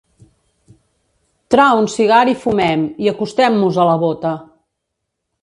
Trau 1.55 1.81
un 1.81 1.89
cigar 1.97 2.23
i 2.33 2.35
fumem 2.47 2.87
i 3.05 3.11
acostem-mos 3.13 3.79
a 3.85 3.87
la 3.91 3.95
bota. 4.07 4.35